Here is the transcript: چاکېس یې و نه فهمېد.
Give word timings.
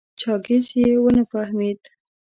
چاکېس 0.19 0.67
یې 0.79 0.91
و 1.01 1.05
نه 1.17 1.23
فهمېد. 1.31 1.81